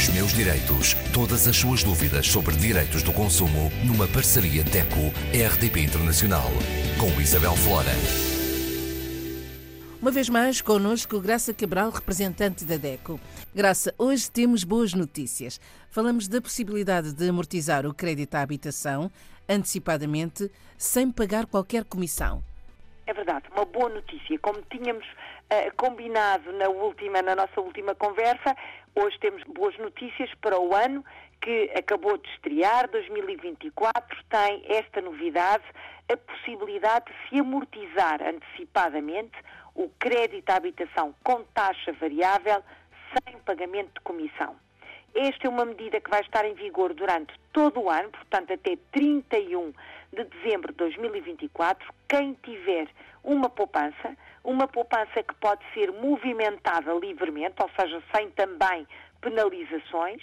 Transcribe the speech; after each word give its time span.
Os 0.00 0.08
meus 0.08 0.32
direitos. 0.32 0.94
Todas 1.12 1.46
as 1.46 1.54
suas 1.54 1.84
dúvidas 1.84 2.26
sobre 2.26 2.56
direitos 2.56 3.02
do 3.02 3.12
consumo 3.12 3.70
numa 3.84 4.08
parceria 4.08 4.64
DECO-RDP 4.64 5.82
Internacional. 5.82 6.50
Com 6.98 7.20
Isabel 7.20 7.54
Flora. 7.54 7.92
Uma 10.00 10.10
vez 10.10 10.30
mais, 10.30 10.62
connosco 10.62 11.20
Graça 11.20 11.52
Cabral, 11.52 11.90
representante 11.90 12.64
da 12.64 12.78
DECO. 12.78 13.20
Graça, 13.54 13.94
hoje 13.98 14.30
temos 14.30 14.64
boas 14.64 14.94
notícias. 14.94 15.60
Falamos 15.90 16.28
da 16.28 16.40
possibilidade 16.40 17.12
de 17.12 17.28
amortizar 17.28 17.84
o 17.84 17.92
crédito 17.92 18.36
à 18.36 18.40
habitação 18.40 19.12
antecipadamente, 19.46 20.50
sem 20.78 21.10
pagar 21.10 21.44
qualquer 21.44 21.84
comissão. 21.84 22.42
É 23.10 23.12
verdade, 23.12 23.48
uma 23.50 23.64
boa 23.64 23.88
notícia. 23.88 24.38
Como 24.38 24.62
tínhamos 24.70 25.04
uh, 25.04 25.74
combinado 25.76 26.52
na, 26.52 26.68
última, 26.68 27.20
na 27.20 27.34
nossa 27.34 27.60
última 27.60 27.92
conversa, 27.92 28.56
hoje 28.94 29.18
temos 29.18 29.42
boas 29.48 29.76
notícias 29.78 30.32
para 30.40 30.56
o 30.56 30.72
ano 30.72 31.04
que 31.42 31.72
acabou 31.76 32.16
de 32.18 32.28
estrear, 32.34 32.88
2024, 32.88 34.16
tem 34.28 34.62
esta 34.68 35.00
novidade, 35.00 35.64
a 36.08 36.16
possibilidade 36.16 37.06
de 37.06 37.28
se 37.28 37.40
amortizar 37.40 38.22
antecipadamente 38.22 39.36
o 39.74 39.88
crédito 39.98 40.48
à 40.48 40.54
habitação 40.54 41.12
com 41.24 41.42
taxa 41.52 41.92
variável 41.94 42.62
sem 43.26 43.36
pagamento 43.38 43.92
de 43.94 44.00
comissão. 44.02 44.54
Esta 45.14 45.46
é 45.46 45.50
uma 45.50 45.64
medida 45.64 46.00
que 46.00 46.10
vai 46.10 46.20
estar 46.20 46.44
em 46.44 46.54
vigor 46.54 46.94
durante 46.94 47.32
todo 47.52 47.80
o 47.80 47.90
ano, 47.90 48.10
portanto 48.10 48.52
até 48.52 48.76
31 48.92 49.72
de 50.12 50.24
dezembro 50.24 50.72
de 50.72 50.78
2024. 50.78 51.92
Quem 52.08 52.34
tiver 52.42 52.88
uma 53.24 53.50
poupança, 53.50 54.16
uma 54.44 54.68
poupança 54.68 55.22
que 55.22 55.34
pode 55.34 55.62
ser 55.74 55.92
movimentada 55.92 56.92
livremente, 56.94 57.56
ou 57.60 57.70
seja, 57.78 58.02
sem 58.14 58.30
também 58.30 58.86
penalizações, 59.20 60.22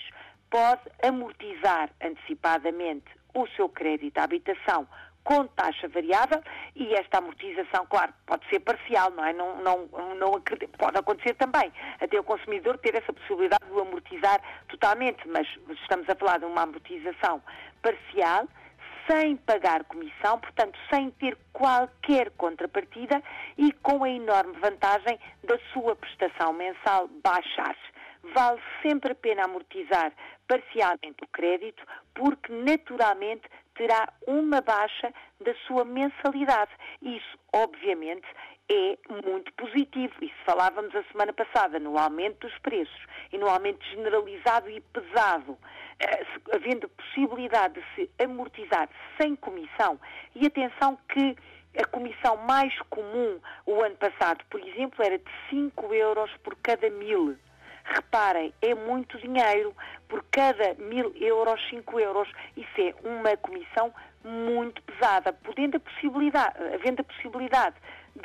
pode 0.49 0.81
amortizar 1.03 1.89
antecipadamente 2.01 3.05
o 3.33 3.45
seu 3.55 3.69
crédito 3.69 4.17
à 4.17 4.23
habitação 4.23 4.87
com 5.27 5.45
taxa 5.45 5.89
variável 5.89 6.41
e 6.73 6.93
esta 6.93 7.17
amortização, 7.17 7.85
claro, 7.87 8.13
pode 8.25 8.47
ser 8.47 8.61
parcial, 8.61 9.11
não 9.11 9.25
é? 9.25 9.33
Não, 9.33 9.57
não, 9.57 10.15
não 10.15 10.35
acredito, 10.35 10.77
pode 10.77 10.97
acontecer 10.97 11.33
também, 11.33 11.69
até 11.99 12.17
o 12.17 12.23
consumidor 12.23 12.77
ter 12.77 12.95
essa 12.95 13.11
possibilidade 13.11 13.65
de 13.65 13.77
amortizar 13.77 14.41
totalmente, 14.69 15.27
mas 15.27 15.45
estamos 15.81 16.07
a 16.09 16.15
falar 16.15 16.39
de 16.39 16.45
uma 16.45 16.61
amortização 16.61 17.41
parcial, 17.81 18.47
sem 19.05 19.35
pagar 19.35 19.83
comissão, 19.83 20.39
portanto, 20.39 20.79
sem 20.89 21.11
ter 21.11 21.37
qualquer 21.51 22.31
contrapartida 22.31 23.21
e 23.57 23.73
com 23.73 24.05
a 24.05 24.09
enorme 24.09 24.53
vantagem 24.61 25.19
da 25.43 25.59
sua 25.73 25.93
prestação 25.93 26.53
mensal 26.53 27.09
baixar. 27.21 27.75
Vale 28.33 28.61
sempre 28.81 29.11
a 29.11 29.15
pena 29.15 29.43
amortizar 29.43 30.13
parcialmente 30.47 31.21
o 31.21 31.27
crédito, 31.27 31.83
porque 32.13 32.51
naturalmente 32.51 33.43
terá 33.77 34.11
uma 34.25 34.59
baixa 34.61 35.13
da 35.39 35.53
sua 35.67 35.85
mensalidade. 35.85 36.71
Isso, 37.01 37.37
obviamente, 37.53 38.25
é 38.69 38.97
muito 39.23 39.53
positivo. 39.53 40.13
Isso 40.21 40.35
falávamos 40.45 40.93
a 40.95 41.03
semana 41.03 41.31
passada 41.31 41.79
no 41.79 41.97
aumento 41.97 42.47
dos 42.47 42.57
preços 42.59 43.05
e 43.31 43.37
no 43.37 43.47
aumento 43.47 43.85
generalizado 43.85 44.69
e 44.69 44.81
pesado, 44.81 45.57
eh, 45.99 46.25
havendo 46.53 46.89
possibilidade 46.89 47.75
de 47.75 47.85
se 47.95 48.11
amortizar 48.23 48.89
sem 49.19 49.35
comissão. 49.35 49.99
E 50.35 50.45
atenção 50.45 50.97
que 51.09 51.35
a 51.79 51.85
comissão 51.85 52.37
mais 52.37 52.77
comum 52.89 53.39
o 53.65 53.81
ano 53.81 53.95
passado, 53.95 54.43
por 54.49 54.59
exemplo, 54.59 55.03
era 55.03 55.17
de 55.17 55.31
5 55.49 55.93
euros 55.93 56.31
por 56.43 56.55
cada 56.57 56.89
mil. 56.89 57.37
Reparem, 57.89 58.53
é 58.61 58.75
muito 58.75 59.17
dinheiro. 59.17 59.73
Por 60.07 60.23
cada 60.31 60.73
mil 60.75 61.13
euros, 61.15 61.59
5 61.69 61.99
euros. 61.99 62.29
Isso 62.55 62.81
é 62.81 62.93
uma 63.07 63.35
comissão 63.37 63.93
muito 64.23 64.81
pesada, 64.83 65.31
podendo 65.31 65.77
a 65.77 65.79
possibilidade, 65.79 66.55
havendo 66.73 67.01
a 67.01 67.03
possibilidade 67.03 67.75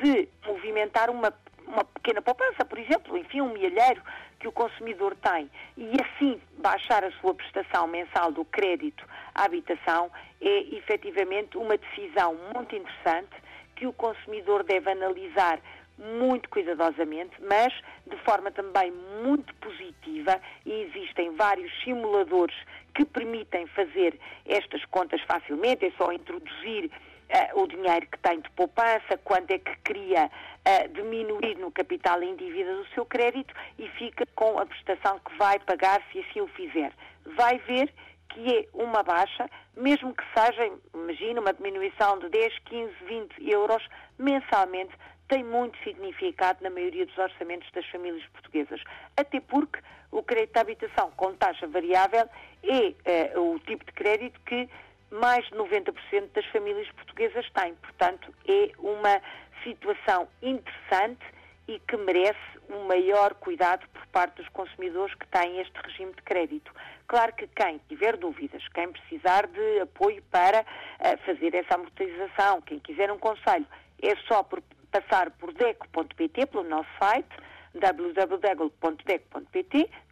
de 0.02 0.28
movimentar 0.46 1.10
uma, 1.10 1.32
uma 1.66 1.84
pequena 1.84 2.20
poupança, 2.20 2.64
por 2.64 2.78
exemplo, 2.78 3.16
enfim, 3.16 3.40
um 3.40 3.52
milheiro 3.52 4.02
que 4.40 4.48
o 4.48 4.52
consumidor 4.52 5.14
tem 5.16 5.48
e 5.76 5.92
assim 6.00 6.40
baixar 6.58 7.04
a 7.04 7.12
sua 7.12 7.32
prestação 7.32 7.86
mensal 7.86 8.32
do 8.32 8.44
crédito 8.44 9.06
à 9.32 9.44
habitação 9.44 10.10
é 10.40 10.74
efetivamente 10.74 11.56
uma 11.56 11.76
decisão 11.76 12.36
muito 12.52 12.74
interessante 12.74 13.30
que 13.76 13.86
o 13.86 13.92
consumidor 13.92 14.64
deve 14.64 14.90
analisar 14.90 15.60
muito 16.02 16.48
cuidadosamente, 16.48 17.34
mas 17.48 17.72
de 18.06 18.16
forma 18.24 18.50
também 18.50 18.92
muito 19.22 19.54
positiva 19.56 20.40
e 20.66 20.72
existem 20.82 21.34
vários 21.36 21.72
simuladores 21.82 22.56
que 22.94 23.04
permitem 23.04 23.66
fazer 23.68 24.18
estas 24.46 24.84
contas 24.86 25.20
facilmente, 25.22 25.86
é 25.86 25.92
só 25.92 26.12
introduzir 26.12 26.86
uh, 26.86 27.62
o 27.62 27.66
dinheiro 27.66 28.06
que 28.06 28.18
tem 28.18 28.40
de 28.40 28.50
poupança, 28.50 29.16
quando 29.24 29.50
é 29.50 29.58
que 29.58 29.76
queria 29.84 30.26
uh, 30.26 30.88
diminuir 30.92 31.56
no 31.58 31.70
capital 31.70 32.22
em 32.22 32.36
dívida 32.36 32.74
do 32.74 32.86
seu 32.88 33.06
crédito 33.06 33.54
e 33.78 33.88
fica 33.90 34.26
com 34.34 34.58
a 34.58 34.66
prestação 34.66 35.18
que 35.20 35.36
vai 35.36 35.58
pagar 35.60 36.02
se 36.12 36.20
assim 36.20 36.40
o 36.40 36.48
fizer. 36.48 36.92
Vai 37.36 37.58
ver 37.58 37.92
que 38.28 38.56
é 38.56 38.68
uma 38.72 39.02
baixa, 39.02 39.48
mesmo 39.76 40.14
que 40.14 40.24
seja, 40.34 40.70
imagina, 40.94 41.40
uma 41.40 41.52
diminuição 41.52 42.18
de 42.18 42.28
10, 42.30 42.58
15, 42.60 42.92
20 43.06 43.50
euros 43.50 43.86
mensalmente, 44.18 44.92
tem 45.32 45.42
muito 45.42 45.78
significado 45.82 46.62
na 46.62 46.68
maioria 46.68 47.06
dos 47.06 47.16
orçamentos 47.16 47.66
das 47.72 47.86
famílias 47.86 48.22
portuguesas. 48.34 48.82
Até 49.16 49.40
porque 49.40 49.80
o 50.10 50.22
crédito 50.22 50.52
de 50.52 50.60
habitação 50.60 51.10
com 51.12 51.32
taxa 51.32 51.66
variável 51.66 52.28
é, 52.62 52.94
é 53.06 53.38
o 53.38 53.58
tipo 53.60 53.82
de 53.82 53.92
crédito 53.92 54.38
que 54.44 54.68
mais 55.10 55.42
de 55.46 55.52
90% 55.52 55.94
das 56.34 56.44
famílias 56.48 56.86
portuguesas 56.90 57.48
têm. 57.52 57.74
Portanto, 57.76 58.30
é 58.46 58.72
uma 58.78 59.22
situação 59.64 60.28
interessante 60.42 61.24
e 61.66 61.78
que 61.78 61.96
merece 61.96 62.38
um 62.68 62.84
maior 62.84 63.32
cuidado 63.36 63.88
por 63.88 64.06
parte 64.08 64.36
dos 64.36 64.48
consumidores 64.50 65.14
que 65.14 65.26
têm 65.28 65.60
este 65.60 65.78
regime 65.82 66.12
de 66.12 66.20
crédito. 66.24 66.70
Claro 67.06 67.32
que 67.32 67.46
quem 67.46 67.80
tiver 67.88 68.18
dúvidas, 68.18 68.62
quem 68.74 68.92
precisar 68.92 69.46
de 69.46 69.80
apoio 69.80 70.22
para 70.30 70.60
uh, 70.60 71.18
fazer 71.24 71.54
essa 71.54 71.76
amortização, 71.76 72.60
quem 72.60 72.78
quiser 72.78 73.10
um 73.10 73.18
conselho, 73.18 73.66
é 74.02 74.14
só 74.28 74.42
por 74.42 74.62
passar 74.92 75.30
por 75.32 75.52
deco.pt, 75.54 76.46
pelo 76.46 76.62
nosso 76.64 76.88
site, 76.98 77.28
www.deco.pt, 77.74 79.30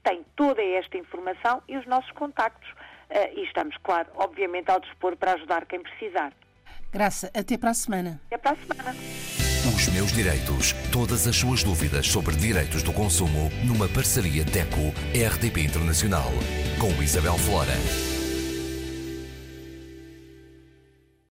tem 0.03 0.25
toda 0.35 0.63
esta 0.63 0.97
informação 0.97 1.63
e 1.69 1.77
os 1.77 1.87
nossos 1.87 2.11
contactos. 2.13 2.69
Uh, 2.71 3.39
e 3.39 3.45
estamos, 3.45 3.77
claro, 3.83 4.09
obviamente, 4.17 4.71
ao 4.71 4.81
dispor 4.81 5.15
para 5.17 5.35
ajudar 5.35 5.67
quem 5.67 5.81
precisar. 5.81 6.33
Graça, 6.93 7.31
até 7.35 7.59
para 7.59 7.71
a 7.71 7.75
semana. 7.75 8.21
Até 8.27 8.39
para 8.39 8.53
a 8.53 8.57
semana. 8.57 8.95
Os 9.77 9.89
meus 9.89 10.13
direitos. 10.13 10.73
Todas 10.91 11.27
as 11.29 11.37
suas 11.37 11.63
dúvidas 11.63 12.07
sobre 12.07 12.35
direitos 12.35 12.83
do 12.83 12.93
consumo 12.93 13.51
numa 13.65 13.89
parceria 13.89 14.45
DECO-RDP 14.45 15.61
Internacional. 15.63 16.31
Com 16.81 16.91
Isabel 17.03 17.37
Flora. 17.39 18.20